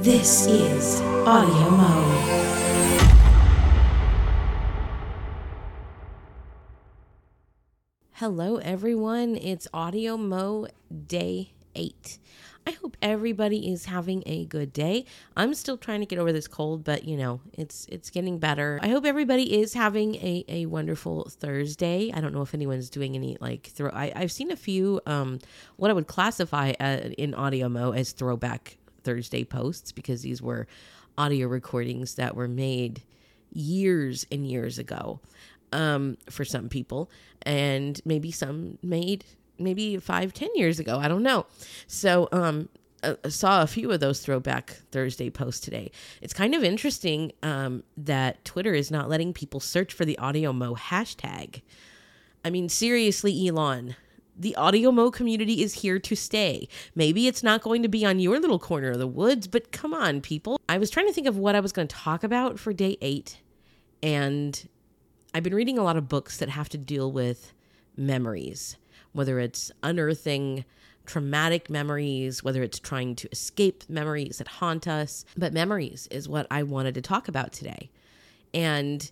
[0.00, 2.98] This is Audio Mo.
[8.12, 9.34] Hello, everyone.
[9.34, 10.68] It's Audio Mo
[11.08, 12.18] Day 8.
[12.64, 15.04] I hope everybody is having a good day.
[15.36, 18.78] I'm still trying to get over this cold, but you know, it's it's getting better.
[18.80, 22.12] I hope everybody is having a, a wonderful Thursday.
[22.14, 25.40] I don't know if anyone's doing any like throw I, I've seen a few um
[25.74, 28.78] what I would classify uh, in Audio Mo as throwback
[29.08, 30.66] Thursday posts because these were
[31.16, 33.02] audio recordings that were made
[33.54, 35.18] years and years ago
[35.72, 37.10] um, for some people,
[37.40, 39.24] and maybe some made
[39.58, 40.98] maybe five, ten years ago.
[40.98, 41.46] I don't know.
[41.86, 42.68] So, um,
[43.02, 45.90] I I saw a few of those throwback Thursday posts today.
[46.20, 50.52] It's kind of interesting um, that Twitter is not letting people search for the Audio
[50.52, 51.62] Mo hashtag.
[52.44, 53.96] I mean, seriously, Elon,
[54.38, 56.68] the Audio Mo community is here to stay.
[56.94, 59.92] Maybe it's not going to be on your little corner of the woods, but come
[59.92, 60.60] on, people.
[60.68, 62.96] I was trying to think of what I was going to talk about for day
[63.00, 63.40] eight,
[64.02, 64.68] and
[65.34, 67.52] I've been reading a lot of books that have to deal with
[67.96, 68.76] memories,
[69.12, 70.64] whether it's unearthing
[71.04, 75.24] traumatic memories, whether it's trying to escape memories that haunt us.
[75.36, 77.90] But memories is what I wanted to talk about today.
[78.54, 79.10] And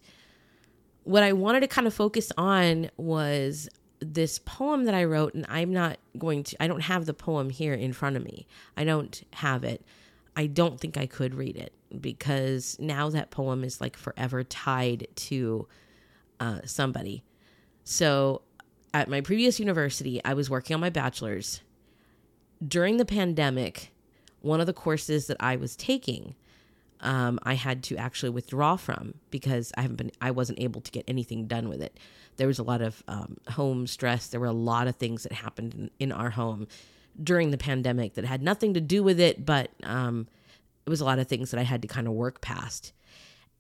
[1.05, 3.69] what I wanted to kind of focus on was
[4.01, 7.51] this poem that I wrote, and I'm not going to, I don't have the poem
[7.51, 8.47] here in front of me.
[8.77, 9.85] I don't have it.
[10.37, 15.09] I don't think I could read it because now that poem is like forever tied
[15.17, 15.67] to
[16.41, 17.25] uh, somebody.
[17.85, 18.43] So
[18.93, 21.63] at my previous university, I was working on my bachelor's.
[22.67, 23.93] During the pandemic,
[24.41, 26.35] one of the courses that I was taking,
[27.01, 30.91] um, I had to actually withdraw from because I haven't been, I wasn't able to
[30.91, 31.99] get anything done with it.
[32.37, 34.29] There was a lot of um, home stress.
[34.29, 36.69] There were a lot of things that happened in, in our home
[37.23, 40.29] during the pandemic that had nothing to do with it, but um,
[40.85, 42.93] it was a lot of things that I had to kind of work past.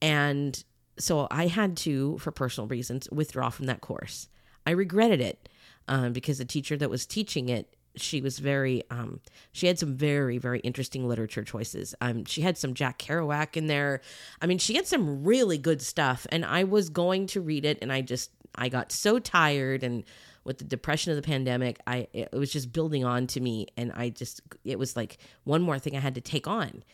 [0.03, 0.63] And
[0.99, 4.29] so I had to, for personal reasons, withdraw from that course.
[4.67, 5.49] I regretted it
[5.89, 9.21] um, because the teacher that was teaching it, she was very, um,
[9.53, 11.95] she had some very, very interesting literature choices.
[12.01, 14.01] Um, she had some Jack Kerouac in there.
[14.41, 17.79] I mean, she had some really good stuff, and I was going to read it,
[17.83, 20.05] and I just, I got so tired and
[20.45, 23.91] with the depression of the pandemic, I it was just building on to me, and
[23.93, 26.85] I just, it was like one more thing I had to take on.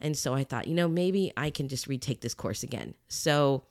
[0.00, 2.94] And so I thought, you know, maybe I can just retake this course again.
[3.08, 3.64] So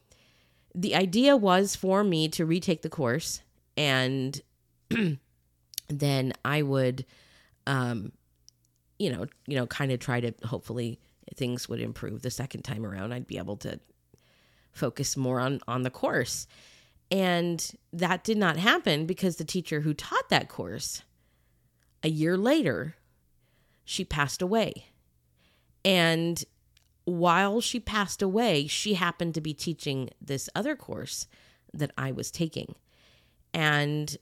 [0.75, 3.41] the idea was for me to retake the course
[3.77, 4.41] and
[5.87, 7.05] then I would
[7.65, 8.11] um
[8.99, 10.99] you know, you know, kind of try to hopefully
[11.35, 13.13] things would improve the second time around.
[13.13, 13.79] I'd be able to
[14.71, 16.47] focus more on on the course.
[17.09, 21.03] And that did not happen because the teacher who taught that course
[22.03, 22.95] a year later
[23.85, 24.87] she passed away.
[25.85, 26.43] And
[27.05, 31.27] while she passed away, she happened to be teaching this other course
[31.73, 32.75] that I was taking.
[33.53, 34.17] And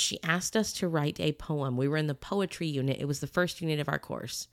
[0.00, 1.76] she asked us to write a poem.
[1.76, 4.48] We were in the poetry unit, it was the first unit of our course.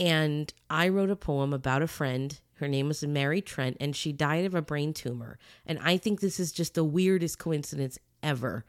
[0.00, 2.38] And I wrote a poem about a friend.
[2.54, 5.38] Her name was Mary Trent, and she died of a brain tumor.
[5.66, 8.64] And I think this is just the weirdest coincidence ever.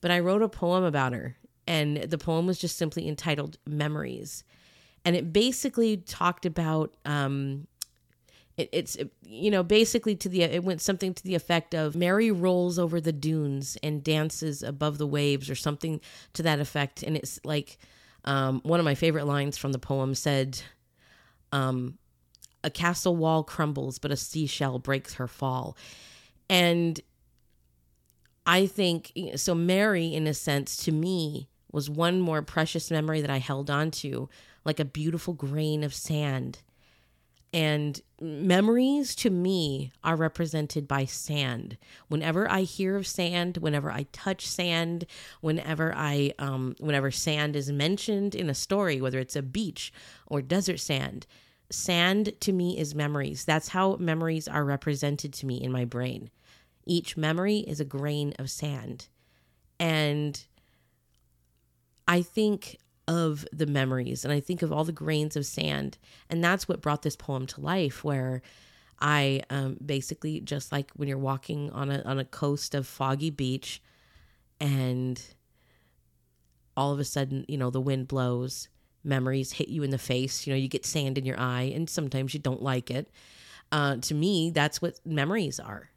[0.00, 1.36] But I wrote a poem about her,
[1.66, 4.44] and the poem was just simply entitled Memories
[5.06, 7.68] and it basically talked about um,
[8.56, 12.30] it, it's you know basically to the it went something to the effect of Mary
[12.30, 16.00] rolls over the dunes and dances above the waves or something
[16.34, 17.78] to that effect, and it's like
[18.24, 20.60] um, one of my favorite lines from the poem said.
[21.52, 21.98] Um,
[22.64, 25.76] a castle wall crumbles, but a seashell breaks her fall.
[26.50, 27.00] And
[28.44, 29.54] I think so.
[29.54, 33.90] Mary, in a sense, to me, was one more precious memory that I held on
[33.92, 34.28] to
[34.64, 36.58] like a beautiful grain of sand.
[37.56, 41.78] And memories to me are represented by sand.
[42.08, 45.06] Whenever I hear of sand, whenever I touch sand,
[45.40, 49.90] whenever I um, whenever sand is mentioned in a story, whether it's a beach
[50.26, 51.26] or desert sand,
[51.70, 53.46] sand to me is memories.
[53.46, 56.28] That's how memories are represented to me in my brain.
[56.84, 59.08] Each memory is a grain of sand.
[59.80, 60.44] And
[62.06, 62.76] I think
[63.08, 65.98] of the memories and I think of all the grains of sand.
[66.28, 68.42] And that's what brought this poem to life, where
[69.00, 73.30] I um, basically just like when you're walking on a on a coast of foggy
[73.30, 73.82] beach
[74.60, 75.20] and
[76.76, 78.68] all of a sudden, you know, the wind blows,
[79.02, 81.88] memories hit you in the face, you know, you get sand in your eye and
[81.88, 83.10] sometimes you don't like it.
[83.72, 85.90] Uh, to me, that's what memories are.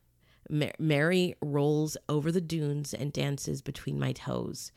[0.80, 4.72] Mary rolls over the dunes and dances between my toes.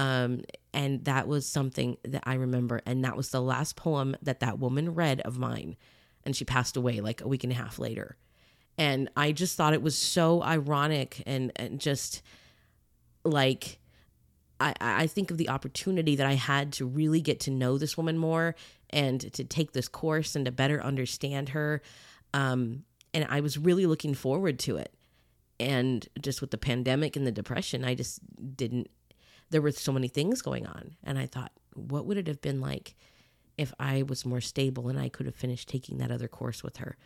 [0.00, 0.42] Um,
[0.72, 2.80] And that was something that I remember.
[2.86, 5.76] And that was the last poem that that woman read of mine.
[6.24, 8.16] And she passed away like a week and a half later.
[8.78, 12.22] And I just thought it was so ironic and, and just
[13.24, 13.80] like,
[14.60, 17.96] I, I think of the opportunity that I had to really get to know this
[17.96, 18.54] woman more
[18.90, 21.82] and to take this course and to better understand her.
[22.32, 24.92] Um, and I was really looking forward to it.
[25.58, 28.20] And just with the pandemic and the depression, I just
[28.56, 28.88] didn't,
[29.50, 30.96] there were so many things going on.
[31.04, 32.94] And I thought, what would it have been like
[33.58, 36.78] if I was more stable and I could have finished taking that other course with
[36.78, 36.96] her?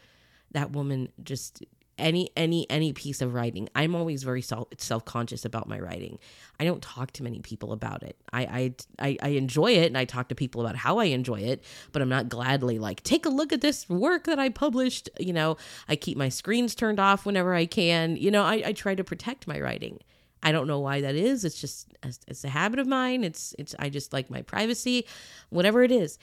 [0.52, 1.62] That woman just
[1.98, 6.18] any any any piece of writing i'm always very self self-conscious about my writing.
[6.58, 8.16] I don't talk to many people about it.
[8.32, 11.62] I, I i enjoy it and i talk to people about how i enjoy it
[11.92, 15.32] but i'm not gladly like take a look at this work that i published you
[15.32, 15.56] know?
[15.88, 18.16] I keep my screens turned off whenever i can.
[18.16, 20.00] You know i, I try to protect my writing
[20.44, 23.74] i don't know why that is it's just it's, a habit of mine it's it's
[23.78, 25.06] i just like my privacy
[25.50, 26.18] whatever it is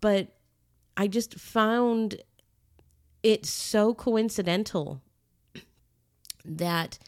[0.00, 0.28] but
[0.96, 2.16] i just found
[3.22, 5.00] it so coincidental
[6.44, 6.98] that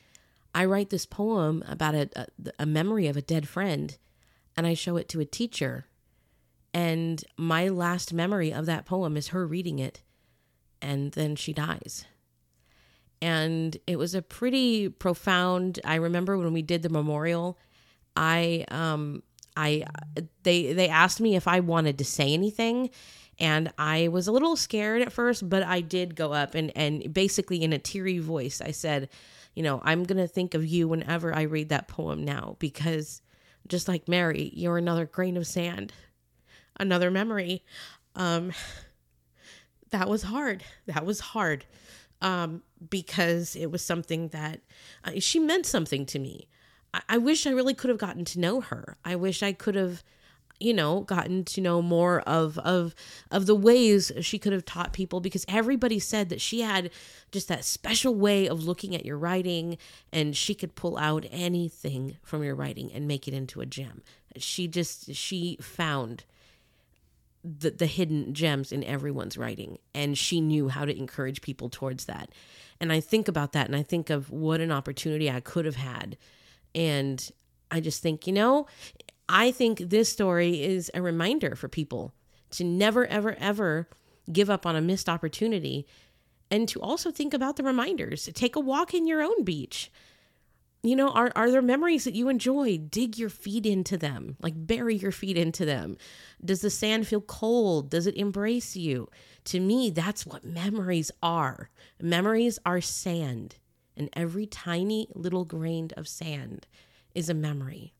[0.54, 2.26] I write this poem about a, a,
[2.60, 3.96] a, memory of a dead friend
[4.56, 5.86] and I show it to a teacher.
[6.72, 10.00] And my last memory of that poem is her reading it
[10.80, 12.06] and then she dies.
[13.26, 17.58] And it was a pretty profound I remember when we did the memorial,
[18.14, 19.24] I um
[19.56, 19.84] I
[20.44, 22.88] they they asked me if I wanted to say anything
[23.40, 27.12] and I was a little scared at first, but I did go up and, and
[27.12, 29.08] basically in a teary voice, I said,
[29.56, 33.22] You know, I'm going to think of you whenever I read that poem now, because
[33.66, 35.92] just like Mary, you're another grain of sand,
[36.78, 37.64] another memory.
[38.14, 38.52] Um,
[39.90, 40.62] that was hard.
[40.86, 41.66] That was hard
[42.20, 44.60] um, because it was something that
[45.04, 46.48] uh, she meant something to me.
[46.94, 48.96] I, I wish I really could have gotten to know her.
[49.04, 50.02] I wish I could have
[50.58, 52.94] you know gotten to know more of of
[53.30, 56.90] of the ways she could have taught people because everybody said that she had
[57.30, 59.76] just that special way of looking at your writing
[60.12, 64.02] and she could pull out anything from your writing and make it into a gem
[64.36, 66.24] she just she found
[67.58, 72.06] the the hidden gems in everyone's writing and she knew how to encourage people towards
[72.06, 72.30] that
[72.80, 75.76] and i think about that and i think of what an opportunity i could have
[75.76, 76.16] had
[76.74, 77.30] and
[77.70, 78.66] I just think, you know,
[79.28, 82.12] I think this story is a reminder for people
[82.50, 83.88] to never, ever, ever
[84.30, 85.86] give up on a missed opportunity
[86.50, 88.28] and to also think about the reminders.
[88.34, 89.90] Take a walk in your own beach.
[90.86, 92.78] You know, are, are there memories that you enjoy?
[92.78, 95.96] Dig your feet into them, like bury your feet into them.
[96.44, 97.90] Does the sand feel cold?
[97.90, 99.08] Does it embrace you?
[99.46, 101.70] To me, that's what memories are.
[102.00, 103.56] Memories are sand,
[103.96, 106.68] and every tiny little grain of sand
[107.16, 107.92] is a memory.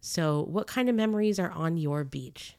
[0.00, 2.56] So, what kind of memories are on your beach?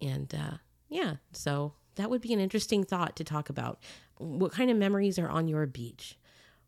[0.00, 0.56] And uh,
[0.88, 3.82] yeah, so that would be an interesting thought to talk about.
[4.16, 6.16] What kind of memories are on your beach?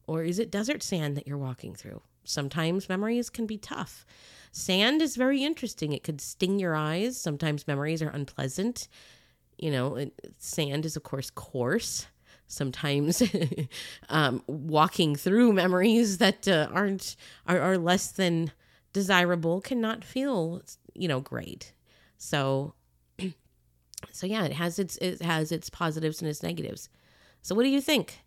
[0.07, 2.03] Or is it desert sand that you're walking through?
[2.25, 4.05] Sometimes memories can be tough.
[4.53, 5.93] Sand is very interesting.
[5.93, 7.19] It could sting your eyes.
[7.19, 8.89] Sometimes memories are unpleasant.
[9.59, 12.07] You know, sand is, of course, coarse.
[12.47, 13.23] Sometimes
[14.09, 17.17] um, walking through memories that uh, aren't
[17.47, 18.53] are, are less than
[18.93, 20.63] desirable cannot feel
[20.95, 21.75] you know great
[22.17, 22.75] so
[24.13, 26.89] so yeah it has its it has its positives and its negatives
[27.43, 28.24] so what do you think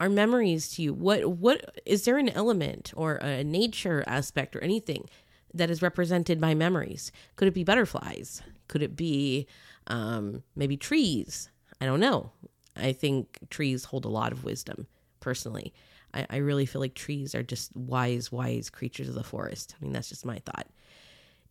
[0.00, 0.94] are memories to you?
[0.94, 5.08] What what is there an element or a nature aspect or anything
[5.54, 7.10] that is represented by memories?
[7.36, 8.42] Could it be butterflies?
[8.68, 9.46] Could it be
[9.86, 11.50] um, maybe trees?
[11.80, 12.30] I don't know.
[12.76, 14.86] I think trees hold a lot of wisdom
[15.20, 15.72] personally.
[16.14, 19.74] I, I really feel like trees are just wise, wise creatures of the forest.
[19.78, 20.68] I mean, that's just my thought.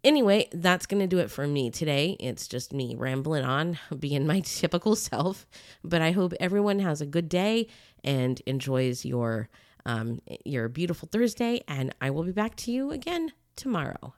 [0.03, 2.15] Anyway, that's going to do it for me today.
[2.19, 5.47] It's just me rambling on, being my typical self.
[5.83, 7.67] But I hope everyone has a good day
[8.03, 9.49] and enjoys your
[9.85, 11.61] um, your beautiful Thursday.
[11.67, 14.13] And I will be back to you again tomorrow.